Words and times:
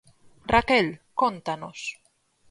Raquel, 0.53 0.87
cóntanos. 1.21 1.79